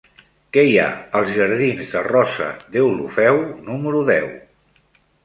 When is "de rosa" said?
1.95-2.47